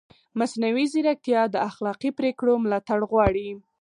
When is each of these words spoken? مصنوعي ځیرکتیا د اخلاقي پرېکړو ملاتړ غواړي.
مصنوعي 0.39 0.85
ځیرکتیا 0.93 1.41
د 1.51 1.55
اخلاقي 1.69 2.09
پرېکړو 2.19 2.53
ملاتړ 2.63 2.99
غواړي. 3.11 3.47